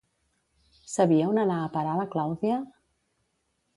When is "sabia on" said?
0.93-1.39